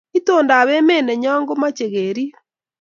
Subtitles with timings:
[0.17, 2.33] Itondab emeet nenyoo ko mochei keriib